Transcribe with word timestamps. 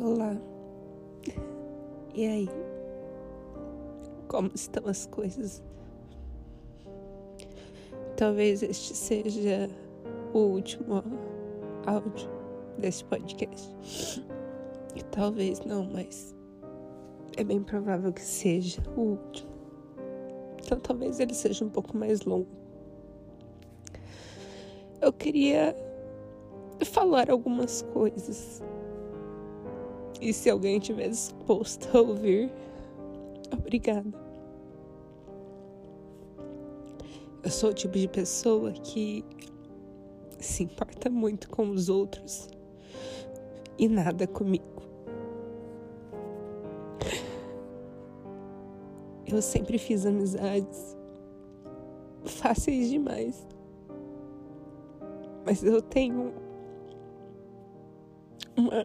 Olá. 0.00 0.36
E 2.14 2.26
aí? 2.26 2.48
Como 4.28 4.50
estão 4.54 4.86
as 4.86 5.06
coisas? 5.06 5.62
Talvez 8.16 8.62
este 8.62 8.94
seja 8.94 9.70
o 10.34 10.38
último 10.38 11.02
áudio 11.86 12.28
desse 12.78 13.04
podcast. 13.06 13.72
E 14.94 15.02
talvez 15.04 15.60
não, 15.64 15.88
mas 15.90 16.34
é 17.38 17.42
bem 17.42 17.62
provável 17.62 18.12
que 18.12 18.22
seja 18.22 18.82
o 18.96 19.00
último. 19.00 19.50
Então 20.62 20.78
talvez 20.78 21.20
ele 21.20 21.32
seja 21.32 21.64
um 21.64 21.70
pouco 21.70 21.96
mais 21.96 22.20
longo. 22.22 22.48
Eu 25.00 25.12
queria 25.12 25.74
falar 26.84 27.30
algumas 27.30 27.80
coisas. 27.94 28.62
E 30.20 30.32
se 30.32 30.48
alguém 30.48 30.78
tiver 30.78 31.08
disposto 31.08 31.88
a 31.96 32.00
ouvir, 32.00 32.50
obrigada. 33.52 34.12
Eu 37.42 37.50
sou 37.50 37.70
o 37.70 37.74
tipo 37.74 37.96
de 37.96 38.08
pessoa 38.08 38.72
que 38.72 39.24
se 40.38 40.64
importa 40.64 41.08
muito 41.08 41.48
com 41.48 41.70
os 41.70 41.88
outros 41.88 42.48
e 43.78 43.88
nada 43.88 44.26
comigo. 44.26 44.82
Eu 49.26 49.42
sempre 49.42 49.76
fiz 49.76 50.06
amizades 50.06 50.96
fáceis 52.24 52.90
demais. 52.90 53.46
Mas 55.44 55.62
eu 55.62 55.80
tenho 55.80 56.32
uma, 58.56 58.84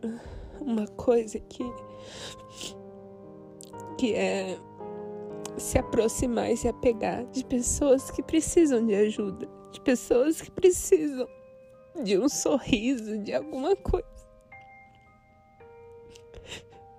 uma 0.62 0.88
coisa 0.88 1.40
que, 1.40 1.64
que 3.98 4.14
é 4.14 4.58
se 5.58 5.78
aproximar 5.78 6.52
e 6.52 6.58
se 6.58 6.68
apegar 6.68 7.26
de 7.28 7.44
pessoas 7.46 8.10
que 8.12 8.24
precisam 8.24 8.86
de 8.86 8.96
ajuda, 8.96 9.48
de 9.72 9.82
pessoas 9.82 10.42
que 10.42 10.52
precisam 10.52 11.28
de 12.04 12.18
um 12.18 12.30
sorriso, 12.30 13.18
de 13.20 13.34
alguma 13.34 13.76
coisa. 13.76 14.08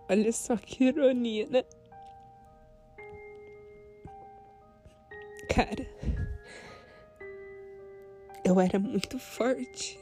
Olha 0.09 0.33
só 0.33 0.57
que 0.57 0.85
ironia, 0.85 1.47
né? 1.49 1.65
Cara, 5.49 5.87
eu 8.45 8.61
era 8.61 8.79
muito 8.79 9.19
forte. 9.19 10.02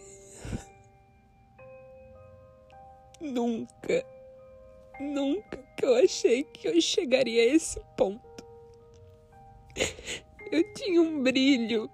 Nunca, 3.21 4.07
nunca 4.99 5.59
que 5.77 5.85
eu 5.85 5.95
achei 5.97 6.43
que 6.45 6.69
eu 6.69 6.81
chegaria 6.81 7.43
a 7.43 7.55
esse 7.55 7.79
ponto. 7.95 8.45
Eu 10.51 10.73
tinha 10.73 11.03
um 11.03 11.23
brilho. 11.23 11.91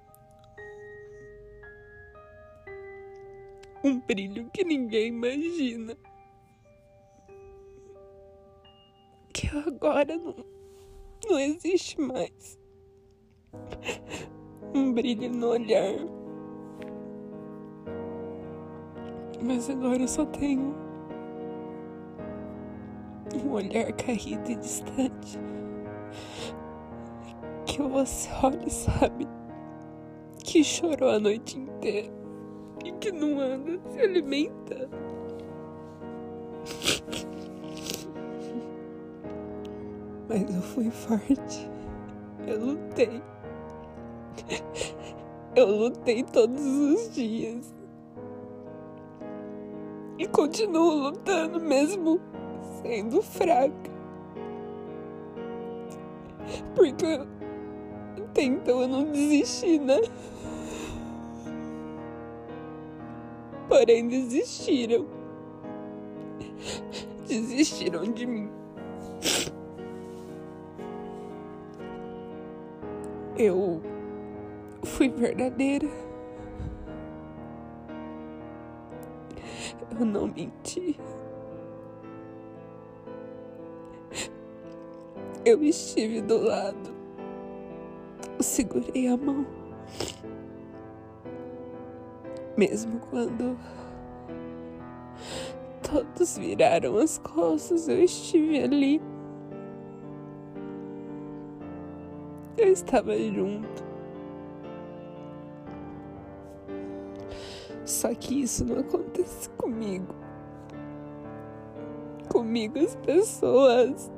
Um 3.82 4.00
brilho 4.00 4.48
que 4.50 4.64
ninguém 4.64 5.08
imagina. 5.08 5.96
Que 9.34 9.48
agora 9.48 10.16
não, 10.16 10.46
não 11.28 11.38
existe 11.38 12.00
mais. 12.00 12.58
Um 14.72 14.92
brilho 14.92 15.28
no 15.28 15.48
olhar. 15.48 15.94
Mas 19.42 19.68
agora 19.68 20.02
eu 20.02 20.08
só 20.08 20.24
tenho 20.24 20.85
um 23.34 23.52
olhar 23.52 23.92
caído 23.92 24.50
e 24.50 24.56
distante 24.56 25.38
que 27.76 27.82
você 27.82 28.30
olha 28.42 28.66
e 28.66 28.70
sabe 28.70 29.28
que 30.38 30.64
chorou 30.64 31.10
a 31.10 31.18
noite 31.18 31.58
inteira 31.58 32.10
e 32.82 32.92
que 32.92 33.12
não 33.12 33.38
anda 33.38 33.78
se 33.90 34.00
alimenta. 34.00 34.88
Mas 40.28 40.54
eu 40.54 40.62
fui 40.62 40.90
forte. 40.90 41.70
Eu 42.46 42.64
lutei. 42.64 43.22
Eu 45.54 45.66
lutei 45.66 46.22
todos 46.22 46.60
os 46.60 47.14
dias. 47.14 47.74
E 50.18 50.26
continuo 50.28 50.94
lutando 50.94 51.60
mesmo 51.60 52.20
sendo 52.86 53.20
fraca. 53.20 53.90
Porque 56.74 57.20
até 58.16 58.42
então 58.42 58.82
eu 58.82 58.88
não 58.88 59.04
desisti, 59.10 59.78
né? 59.78 60.00
Porém, 63.68 64.06
desistiram. 64.08 65.06
Desistiram 67.26 68.04
de 68.12 68.26
mim. 68.26 68.50
Eu 73.36 73.82
fui 74.84 75.08
verdadeira. 75.08 75.88
Eu 79.98 80.06
não 80.06 80.28
menti. 80.28 80.98
Eu 85.46 85.62
estive 85.62 86.20
do 86.22 86.38
lado. 86.38 86.90
Segurei 88.40 89.06
a 89.06 89.16
mão. 89.16 89.46
Mesmo 92.56 92.98
quando 92.98 93.56
todos 95.88 96.36
viraram 96.36 96.98
as 96.98 97.18
costas, 97.18 97.86
eu 97.86 98.02
estive 98.02 98.60
ali. 98.60 99.00
Eu 102.58 102.72
estava 102.72 103.16
junto. 103.16 103.84
Só 107.84 108.12
que 108.16 108.42
isso 108.42 108.64
não 108.64 108.80
acontece 108.80 109.48
comigo. 109.50 110.12
Comigo 112.28 112.80
as 112.80 112.96
pessoas 112.96 114.10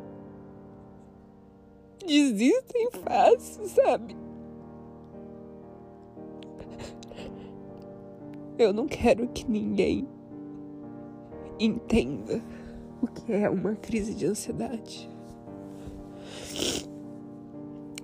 desistem 2.08 2.91
fácil, 3.04 3.69
sabe? 3.69 4.16
Eu 8.58 8.72
não 8.72 8.88
quero 8.88 9.28
que 9.28 9.48
ninguém 9.48 10.08
entenda 11.60 12.42
o 13.00 13.06
que 13.06 13.32
é 13.32 13.48
uma 13.48 13.76
crise 13.76 14.14
de 14.14 14.26
ansiedade. 14.26 15.08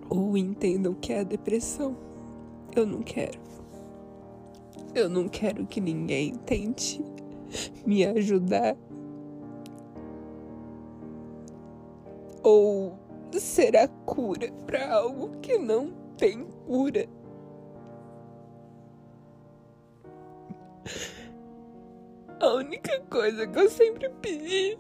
Ou 0.09 0.36
entenda 0.36 0.91
o 0.91 0.94
que 0.94 1.12
é 1.12 1.25
depressão. 1.25 1.97
Eu 2.76 2.86
não 2.86 3.03
quero. 3.03 3.41
Eu 4.94 5.09
não 5.09 5.28
quero 5.28 5.66
que 5.66 5.81
ninguém 5.81 6.34
tente 6.36 7.04
me 7.84 8.04
ajudar. 8.04 8.76
Ou 12.42 13.03
ser 13.41 13.77
a 13.77 13.89
cura 13.89 14.50
para 14.67 14.93
algo 14.95 15.39
que 15.41 15.59
não 15.59 15.91
tem 16.17 16.45
cura. 16.67 17.06
A 22.41 22.55
única 22.55 23.00
coisa 23.11 23.47
que 23.47 23.59
eu 23.59 23.71
sempre 23.71 24.09
pedi 24.21 24.78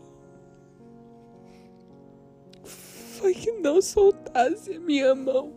foi 2.64 3.32
que 3.34 3.52
não 3.52 3.80
soltasse 3.80 4.74
a 4.74 4.80
minha 4.80 5.14
mão 5.14 5.52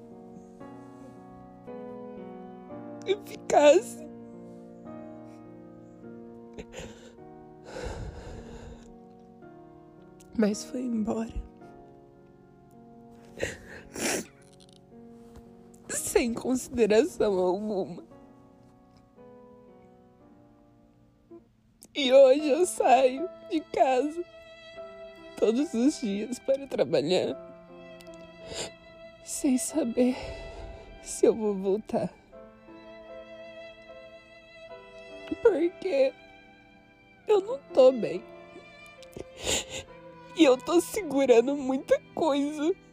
e 3.05 3.15
ficasse 3.27 4.07
mas 10.37 10.63
foi 10.63 10.81
embora. 10.81 11.33
Sem 15.89 16.33
consideração 16.33 17.37
alguma. 17.37 18.03
E 21.93 22.13
hoje 22.13 22.47
eu 22.47 22.65
saio 22.65 23.29
de 23.49 23.59
casa 23.59 24.23
todos 25.37 25.73
os 25.73 25.99
dias 25.99 26.39
para 26.39 26.67
trabalhar, 26.67 27.35
sem 29.23 29.57
saber 29.57 30.15
se 31.01 31.25
eu 31.25 31.33
vou 31.35 31.55
voltar. 31.55 32.13
Porque 35.41 36.13
eu 37.27 37.41
não 37.41 37.59
tô 37.73 37.91
bem. 37.91 38.23
E 40.35 40.43
eu 40.43 40.57
tô 40.57 40.79
segurando 40.79 41.55
muita 41.55 41.99
coisa. 42.13 42.86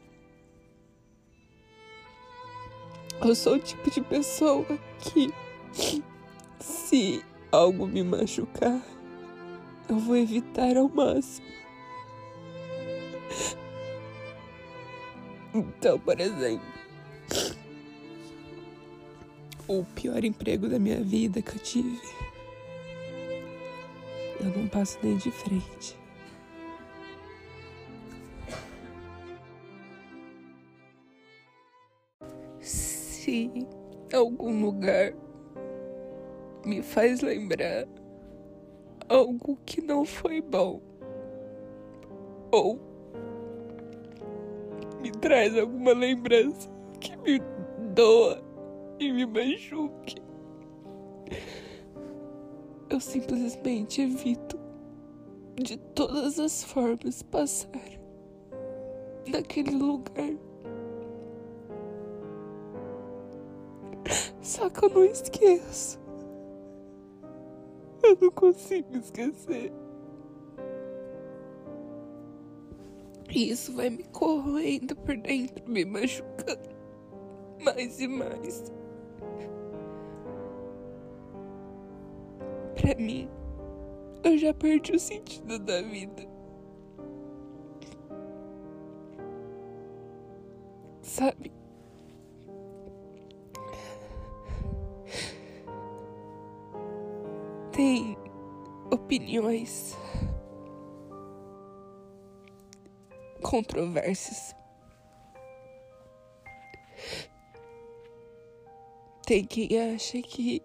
Eu 3.25 3.35
sou 3.35 3.55
o 3.55 3.59
tipo 3.59 3.91
de 3.91 4.03
pessoa 4.03 4.67
que, 5.01 5.33
se 6.61 7.25
algo 7.51 7.87
me 7.87 8.03
machucar, 8.03 8.83
eu 9.89 9.99
vou 9.99 10.15
evitar 10.15 10.77
ao 10.77 10.91
máximo. 10.91 11.47
Então, 15.55 15.99
por 15.99 16.21
exemplo, 16.21 16.67
o 19.67 19.85
pior 19.95 20.23
emprego 20.23 20.69
da 20.69 20.79
minha 20.79 21.03
vida 21.03 21.41
que 21.41 21.57
eu 21.57 21.59
tive, 21.61 22.01
eu 24.39 24.51
não 24.55 24.69
passo 24.69 24.99
nem 25.03 25.17
de 25.17 25.31
frente. 25.31 26.04
Se 33.35 33.51
algum 34.17 34.65
lugar 34.65 35.13
me 36.65 36.81
faz 36.85 37.21
lembrar 37.21 37.85
algo 39.09 39.59
que 39.67 39.81
não 39.81 40.05
foi 40.05 40.41
bom 40.41 40.81
ou 42.53 42.79
me 45.03 45.11
traz 45.11 45.59
alguma 45.59 45.93
lembrança 45.93 46.71
que 47.01 47.17
me 47.17 47.41
doa 47.93 48.41
e 49.01 49.11
me 49.13 49.27
machuque. 49.27 50.15
Eu 52.89 53.01
simplesmente 53.01 54.01
evito 54.01 54.57
de 55.61 55.77
todas 55.77 56.39
as 56.39 56.63
formas 56.63 57.21
passar 57.25 57.83
naquele 59.27 59.73
lugar. 59.73 60.54
Só 64.45 64.69
que 64.69 64.85
eu 64.85 64.91
não 64.91 65.05
esqueço. 65.07 65.99
Eu 68.03 68.19
não 68.21 68.31
consigo 68.31 68.95
esquecer. 68.99 69.73
E 73.31 73.51
isso 73.51 73.73
vai 73.73 73.89
me 73.89 74.05
corroendo 74.05 74.95
por 74.97 75.17
dentro, 75.17 75.65
me 75.67 75.85
machucando 75.87 76.69
mais 77.65 77.99
e 77.99 78.07
mais. 78.07 78.71
Pra 82.75 82.95
mim, 82.97 83.31
eu 84.23 84.37
já 84.37 84.53
perdi 84.53 84.93
o 84.93 84.99
sentido 85.01 85.59
da 85.59 85.81
vida. 85.81 86.23
Sabe? 91.01 91.51
Opiniões 99.15 99.97
controvérsias. 103.43 104.57
Tem 109.25 109.45
quem 109.45 109.69
acha 109.95 110.21
que 110.21 110.61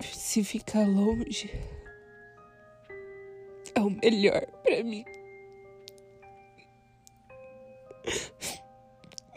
se 0.00 0.44
ficar 0.44 0.86
longe 0.86 1.50
é 3.74 3.80
o 3.80 3.90
melhor 3.90 4.46
para 4.62 4.84
mim. 4.84 5.04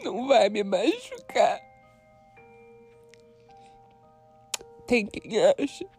Não 0.04 0.28
vai 0.28 0.48
me 0.48 0.62
machucar. 0.62 1.60
Tem 4.86 5.04
quem 5.06 5.44
acha 5.44 5.93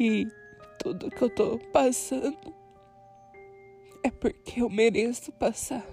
que 0.00 0.26
tudo 0.78 1.10
que 1.10 1.22
eu 1.22 1.28
tô 1.28 1.58
passando 1.74 2.54
é 4.02 4.10
porque 4.10 4.62
eu 4.62 4.70
mereço 4.70 5.30
passar. 5.32 5.84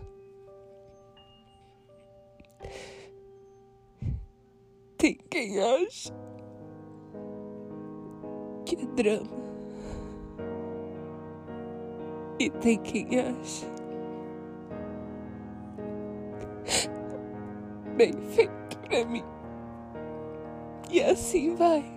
Tem 4.98 5.16
quem 5.30 5.60
acha 5.60 6.14
que 8.66 8.78
é 8.78 8.86
drama. 8.96 9.46
E 12.40 12.50
tem 12.50 12.82
quem 12.82 13.20
acha 13.20 13.68
bem 17.98 18.14
feito 18.14 18.80
pra 18.88 19.04
mim. 19.04 19.26
E 20.90 21.04
assim 21.04 21.56
vai. 21.56 21.97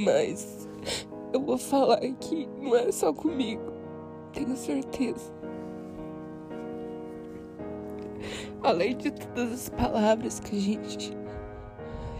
Mas 0.00 0.66
eu 1.30 1.42
vou 1.42 1.58
falar 1.58 2.00
que 2.00 2.48
não 2.58 2.74
é 2.74 2.90
só 2.90 3.12
comigo, 3.12 3.70
tenho 4.32 4.56
certeza. 4.56 5.30
Além 8.62 8.96
de 8.96 9.10
todas 9.10 9.52
as 9.52 9.68
palavras 9.68 10.40
que 10.40 10.56
a 10.56 10.60
gente 10.60 11.14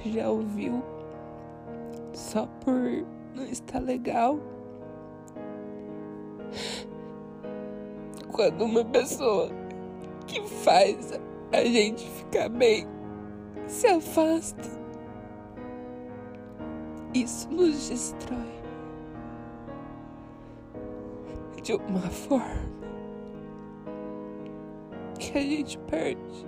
já 0.04 0.28
ouviu 0.28 0.82
só 2.12 2.46
por 2.62 2.74
não 3.34 3.44
estar 3.44 3.78
legal. 3.78 4.38
Quando 8.30 8.62
uma 8.64 8.84
pessoa 8.84 9.48
que 10.26 10.42
faz 10.46 11.18
a 11.50 11.64
gente 11.64 12.06
ficar 12.10 12.50
bem 12.50 12.86
se 13.66 13.86
afasta 13.86 14.68
isso 17.14 17.50
nos 17.50 17.88
destrói 17.88 18.60
de 21.62 21.74
uma 21.74 22.08
forma 22.10 22.70
que 25.18 25.38
a 25.38 25.42
gente 25.42 25.78
perde. 25.78 26.46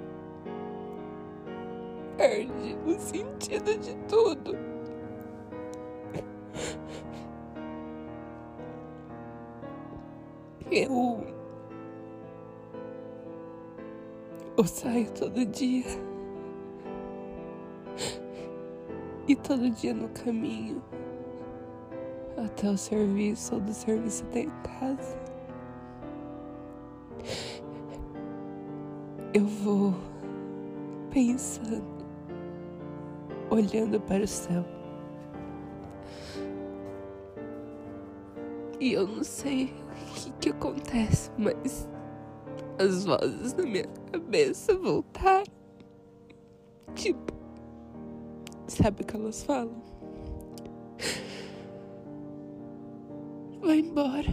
Perde 2.17 2.76
o 2.87 2.99
sentido 2.99 3.79
de 3.79 3.94
tudo. 4.09 4.56
Eu. 10.71 11.26
Eu 14.57 14.64
saio 14.64 15.11
todo 15.12 15.45
dia. 15.45 16.12
E 19.29 19.37
todo 19.37 19.71
dia 19.71 19.95
no 19.95 20.09
caminho 20.09 20.83
até 22.37 22.69
o 22.69 22.76
serviço 22.76 23.55
ou 23.55 23.61
do 23.61 23.73
serviço 23.73 24.25
até 24.25 24.41
em 24.41 24.50
casa. 24.81 25.17
Eu 29.33 29.47
vou 29.47 29.95
pensando, 31.11 32.05
olhando 33.50 34.00
para 34.00 34.25
o 34.25 34.29
céu. 34.29 34.64
E 38.81 38.93
eu 38.95 39.07
não 39.07 39.23
sei 39.23 39.67
o 39.67 40.14
que, 40.14 40.33
que 40.33 40.49
acontece, 40.50 41.31
mas 41.38 41.88
as 42.79 43.05
vozes 43.05 43.55
na 43.55 43.62
minha 43.62 43.87
cabeça 44.11 44.76
voltaram. 44.76 45.45
Tipo, 46.95 47.41
Sabe 48.66 49.02
o 49.02 49.07
que 49.07 49.16
elas 49.16 49.42
falam? 49.45 49.83
Vai 53.61 53.78
embora. 53.78 54.33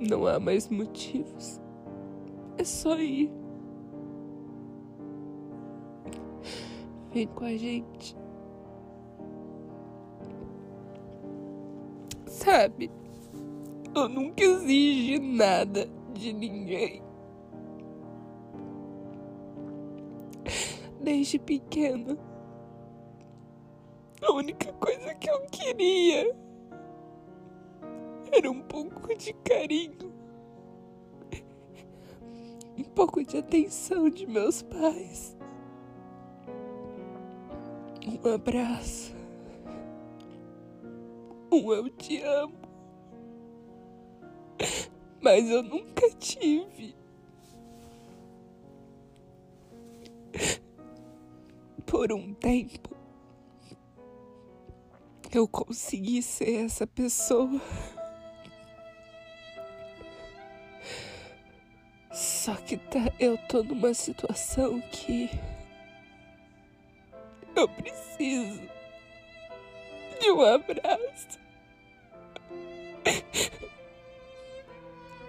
Não 0.00 0.26
há 0.26 0.38
mais 0.38 0.68
motivos. 0.68 1.60
É 2.58 2.64
só 2.64 2.98
ir. 2.98 3.30
Vem 7.12 7.26
com 7.28 7.44
a 7.44 7.56
gente. 7.56 8.16
Sabe? 12.26 12.90
Eu 13.94 14.08
nunca 14.08 14.44
exigi 14.44 15.18
nada 15.18 15.88
de 16.12 16.32
ninguém. 16.32 17.02
Desde 21.00 21.38
pequena. 21.38 22.16
A 24.22 24.32
única 24.32 24.72
coisa 24.74 25.14
que 25.14 25.30
eu 25.30 25.40
queria 25.46 26.34
era 28.32 28.50
um 28.50 28.62
pouco 28.62 29.14
de 29.16 29.32
carinho, 29.32 30.12
um 32.76 32.84
pouco 32.84 33.24
de 33.24 33.38
atenção 33.38 34.08
de 34.08 34.26
meus 34.26 34.62
pais. 34.62 35.36
um 38.24 38.34
abraço, 38.34 39.14
um 41.52 41.72
eu 41.72 41.88
te 41.90 42.20
amo. 42.22 42.66
Mas 45.20 45.48
eu 45.50 45.62
nunca 45.62 46.08
tive. 46.18 46.94
Por 51.86 52.12
um 52.12 52.34
tempo, 52.34 52.90
eu 55.32 55.46
consegui 55.46 56.20
ser 56.20 56.64
essa 56.64 56.86
pessoa. 56.86 57.60
Só 62.12 62.54
que 62.54 62.76
tá, 62.76 63.12
eu 63.20 63.38
tô 63.46 63.62
numa 63.62 63.94
situação 63.94 64.80
que 64.90 65.30
eu 67.54 67.68
preciso 67.68 68.62
de 70.20 70.30
um 70.30 70.40
abraço. 70.40 71.38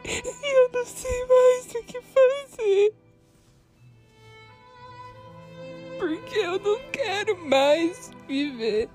E 0.05 0.55
eu 0.55 0.69
não 0.71 0.85
sei 0.85 1.25
mais 1.25 1.75
o 1.75 1.83
que 1.83 2.01
fazer. 2.01 3.06
Porque 5.98 6.38
eu 6.38 6.60
não 6.60 6.80
quero 6.92 7.38
mais 7.48 8.12
viver. 8.27 8.89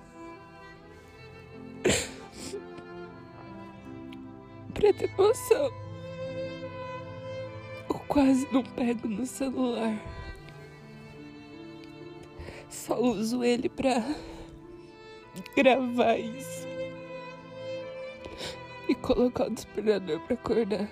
Pra 4.75 4.93
ter 4.93 5.11
noção, 5.17 5.71
eu 7.89 7.99
quase 8.09 8.49
não 8.53 8.63
pego 8.63 9.07
no 9.07 9.27
celular. 9.27 10.01
Só 12.69 12.99
uso 13.01 13.45
ele 13.45 13.69
pra 13.69 14.03
gravar 15.55 16.17
isso 16.17 16.67
e 18.89 18.95
colocar 18.95 19.47
o 19.47 19.51
despertador 19.51 20.21
pra 20.21 20.35
acordar. 20.35 20.89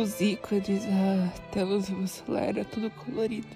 Os 0.00 0.20
ícones, 0.20 0.84
a 0.84 1.28
tela 1.50 1.80
celular 1.80 2.48
era 2.48 2.64
tudo 2.64 2.90
colorido. 2.90 3.46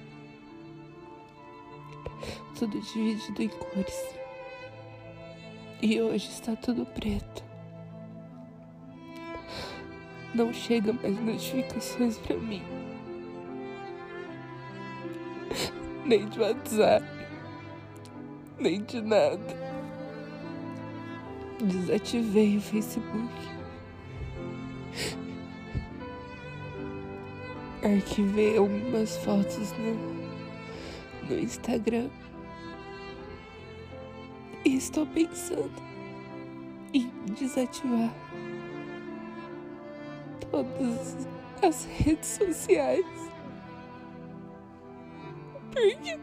Tudo 2.59 2.81
dividido 2.81 3.43
em 3.43 3.49
cores. 3.49 4.15
E 5.83 6.01
hoje 6.01 6.29
está 6.29 6.57
tudo 6.57 6.85
preto. 6.87 7.45
Não 10.35 10.53
chega 10.53 10.93
mais 10.93 11.19
notificações 11.21 12.19
pra 12.19 12.37
mim. 12.37 12.63
Nem 16.05 16.29
de 16.29 16.41
WhatsApp. 16.41 17.07
Nem 18.59 18.83
de 18.85 19.01
nada. 19.01 19.39
Desativei 21.63 22.57
o 22.57 22.61
Facebook. 22.61 23.50
Arquivei 27.83 28.57
algumas 28.59 29.17
fotos 29.19 29.73
no, 29.73 29.95
no 31.29 31.39
Instagram. 31.39 32.09
E 34.65 34.77
estou 34.77 35.07
pensando 35.07 35.73
em 36.93 37.11
desativar 37.35 38.15
todas 40.51 41.17
as 41.63 41.85
redes 41.85 42.29
sociais. 42.29 43.07
Porque. 45.73 46.19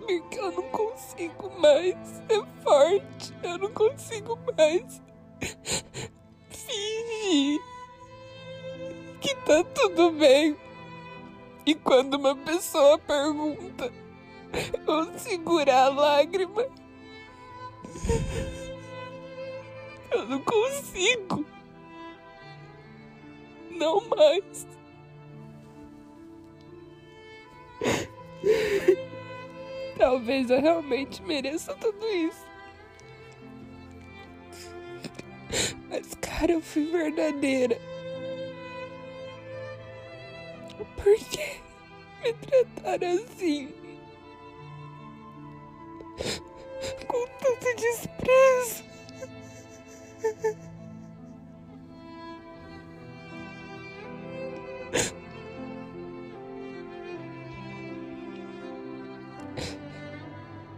Porque 0.00 0.38
eu 0.38 0.52
não 0.52 0.62
consigo 0.64 1.50
mais 1.58 1.96
ser 2.26 2.44
forte. 2.62 3.34
Eu 3.42 3.56
não 3.56 3.72
consigo 3.72 4.38
mais 4.58 5.02
fingir 6.50 7.73
tá 9.44 9.64
tudo 9.74 10.10
bem. 10.12 10.56
E 11.66 11.74
quando 11.74 12.14
uma 12.14 12.36
pessoa 12.36 12.98
pergunta, 12.98 13.90
eu 14.86 15.18
segurar 15.18 15.84
a 15.84 15.88
lágrima. 15.88 16.66
Eu 20.10 20.26
não 20.26 20.40
consigo. 20.40 21.44
Não 23.70 24.02
mais. 24.08 24.66
Talvez 29.96 30.50
eu 30.50 30.60
realmente 30.60 31.22
mereça 31.22 31.74
tudo 31.74 32.06
isso. 32.06 32.44
Mas, 35.88 36.14
cara, 36.14 36.52
eu 36.52 36.60
fui 36.60 36.86
verdadeira. 36.86 37.93
Por 41.04 41.18
que 41.18 41.60
me 42.22 42.32
tratar 42.32 43.04
assim? 43.04 43.68
Com 47.06 47.26
tanto 47.40 47.76
desprezo. 47.76 48.84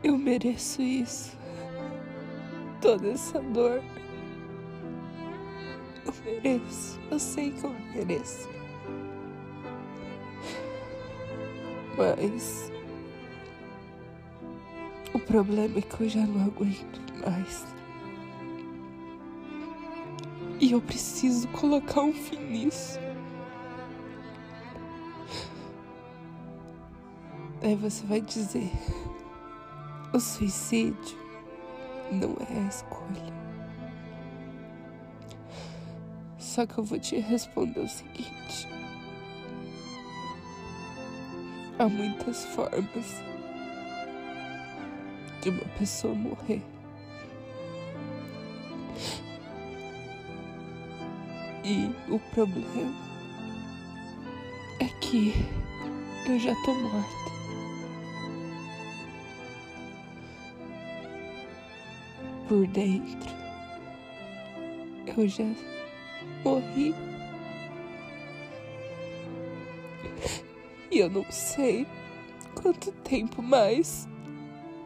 Eu 0.02 0.18
mereço 0.18 0.82
isso. 0.82 1.38
Toda 2.80 3.10
essa 3.10 3.38
dor. 3.40 3.80
Eu 6.04 6.12
mereço. 6.24 6.98
Eu 7.12 7.18
sei 7.20 7.52
que 7.52 7.62
eu 7.62 7.70
mereço. 7.94 8.55
Mas. 11.96 12.70
O 15.12 15.18
problema 15.18 15.78
é 15.78 15.82
que 15.82 16.00
eu 16.02 16.08
já 16.08 16.26
não 16.26 16.46
aguento 16.46 17.00
mais. 17.24 17.64
E 20.60 20.72
eu 20.72 20.80
preciso 20.80 21.48
colocar 21.48 22.02
um 22.02 22.12
fim 22.12 22.38
nisso. 22.38 22.98
Aí 27.62 27.74
você 27.74 28.06
vai 28.06 28.20
dizer: 28.20 28.70
o 30.12 30.20
suicídio 30.20 31.18
não 32.12 32.36
é 32.50 32.64
a 32.64 32.68
escolha. 32.68 33.36
Só 36.38 36.66
que 36.66 36.78
eu 36.78 36.84
vou 36.84 36.98
te 36.98 37.18
responder 37.18 37.80
o 37.80 37.88
seguinte. 37.88 38.75
Há 41.78 41.88
muitas 41.90 42.42
formas 42.46 43.22
de 45.42 45.50
uma 45.50 45.64
pessoa 45.78 46.14
morrer. 46.14 46.62
E 51.62 51.90
o 52.08 52.18
problema 52.32 52.94
é 54.80 54.86
que 55.00 55.34
eu 56.26 56.38
já 56.38 56.54
tô 56.64 56.72
morta. 56.72 57.26
Por 62.48 62.66
dentro, 62.68 63.34
eu 65.14 65.28
já 65.28 65.44
morri. 66.42 66.94
E 70.96 70.98
eu 70.98 71.10
não 71.10 71.30
sei 71.30 71.86
quanto 72.54 72.90
tempo 72.90 73.42
mais 73.42 74.08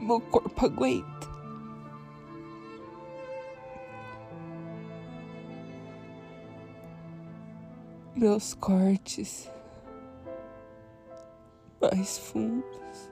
meu 0.00 0.20
corpo 0.20 0.66
aguenta. 0.66 1.30
Meus 8.16 8.54
cortes 8.54 9.48
mais 11.80 12.18
fundos, 12.18 13.08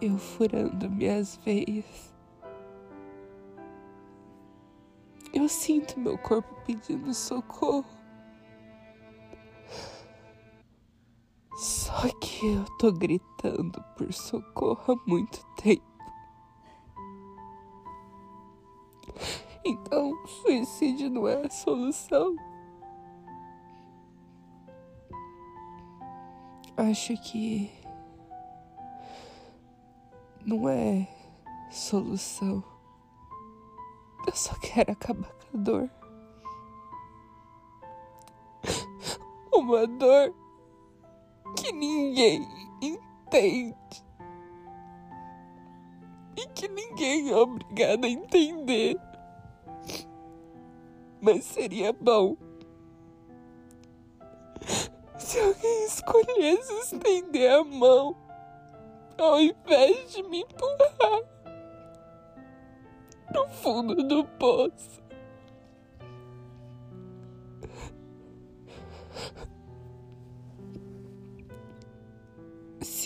eu 0.00 0.18
furando 0.18 0.90
minhas 0.90 1.36
veias. 1.44 2.12
Eu 5.32 5.48
sinto 5.48 6.00
meu 6.00 6.18
corpo 6.18 6.60
pedindo 6.66 7.14
socorro. 7.14 7.97
Só 11.58 12.08
que 12.20 12.54
eu 12.54 12.64
tô 12.78 12.92
gritando 12.92 13.82
por 13.96 14.12
socorro 14.12 14.92
há 14.92 15.10
muito 15.10 15.44
tempo. 15.56 15.82
Então, 19.64 20.16
suicídio 20.24 21.10
não 21.10 21.26
é 21.26 21.44
a 21.44 21.50
solução. 21.50 22.36
Acho 26.76 27.20
que 27.22 27.68
não 30.46 30.68
é 30.68 31.08
solução. 31.72 32.62
Eu 34.28 34.36
só 34.36 34.54
quero 34.60 34.92
acabar 34.92 35.32
com 35.32 35.58
a 35.58 35.60
dor. 35.60 35.90
Uma 39.52 39.88
dor 39.88 40.32
que 41.56 41.72
ninguém 41.72 42.46
entende. 42.80 44.04
E 46.36 46.46
que 46.54 46.68
ninguém 46.68 47.30
é 47.30 47.36
obrigado 47.36 48.04
a 48.04 48.08
entender. 48.08 48.96
Mas 51.20 51.44
seria 51.44 51.92
bom 51.92 52.36
se 55.18 55.38
alguém 55.40 55.84
escolhesse 55.84 56.72
estender 56.74 57.52
a 57.52 57.64
mão 57.64 58.16
ao 59.18 59.40
invés 59.40 60.12
de 60.12 60.22
me 60.22 60.40
empurrar 60.40 61.22
no 63.34 63.48
fundo 63.48 63.94
do 63.96 64.24
poço. 64.24 65.02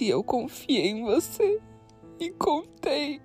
Se 0.02 0.08
eu 0.08 0.24
confiei 0.24 0.88
em 0.88 1.04
você 1.04 1.60
e 2.18 2.28
contei, 2.32 3.22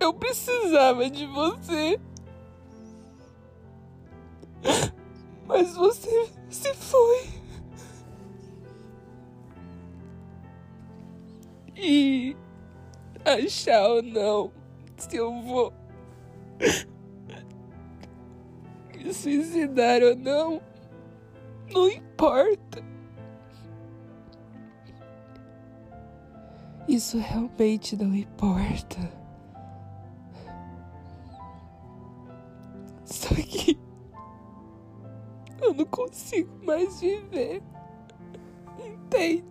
eu 0.00 0.12
precisava 0.12 1.08
de 1.08 1.24
você. 1.24 2.00
Mas 5.46 5.76
você 5.76 6.28
se 6.50 6.74
foi. 6.74 7.28
E 11.76 12.36
achar 13.24 13.88
ou 13.88 14.02
não 14.02 14.52
se 14.96 15.14
eu 15.14 15.32
vou 15.42 15.72
me 18.96 19.14
suicidar 19.14 20.02
ou 20.02 20.16
não, 20.16 20.60
não 21.70 21.88
importa. 21.88 22.91
Isso 26.92 27.16
realmente 27.16 27.96
não 27.96 28.14
importa. 28.14 29.00
Só 33.02 33.34
que 33.34 33.80
eu 35.62 35.72
não 35.72 35.86
consigo 35.86 36.54
mais 36.62 37.00
viver. 37.00 37.62
Entende? 38.78 39.42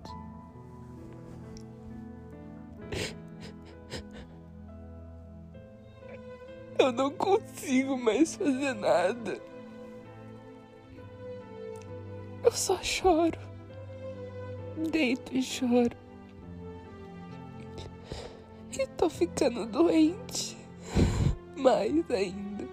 Eu 6.77 6.91
não 6.91 7.09
consigo 7.09 7.97
mais 7.97 8.35
fazer 8.35 8.75
nada. 8.75 9.41
Eu 12.43 12.51
só 12.51 12.77
choro. 12.83 13.39
Deito 14.91 15.35
e 15.35 15.41
choro. 15.41 16.00
Tô 19.01 19.09
ficando 19.09 19.65
doente. 19.65 20.55
Mais 21.57 22.11
ainda. 22.11 22.67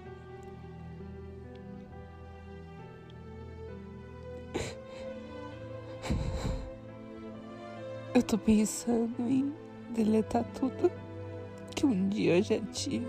Eu 8.14 8.22
tô 8.22 8.36
pensando 8.36 9.14
em 9.20 9.54
deletar 9.94 10.44
tudo 10.52 10.92
que 11.74 11.86
um 11.86 12.10
dia 12.10 12.36
eu 12.36 12.42
já 12.42 12.60
tive. 12.72 13.08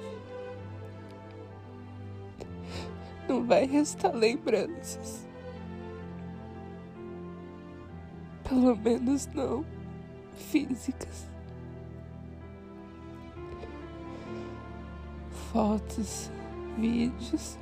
Não 3.27 3.45
vai 3.45 3.65
restar 3.65 4.15
lembranças. 4.15 5.27
Pelo 8.47 8.77
menos 8.77 9.27
não 9.27 9.65
físicas. 10.35 11.29
Fotos, 15.51 16.29
vídeos, 16.77 17.57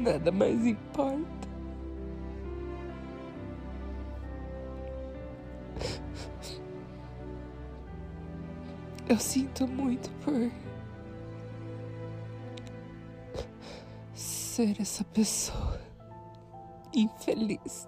nada 0.00 0.32
mais 0.32 0.64
importa. 0.64 1.48
Eu 9.06 9.18
sinto 9.18 9.68
muito 9.68 10.08
por 10.24 10.50
ser 14.14 14.80
essa 14.80 15.04
pessoa 15.04 15.78
infeliz. 16.94 17.86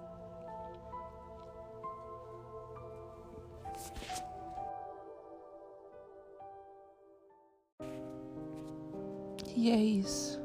E 9.63 9.71
é 9.71 9.77
isso. 9.77 10.41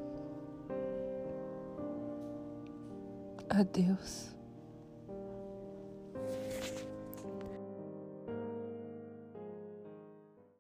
Adeus. 3.51 4.33